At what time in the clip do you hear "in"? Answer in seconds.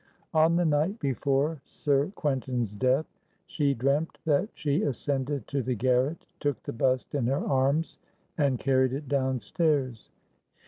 7.13-7.27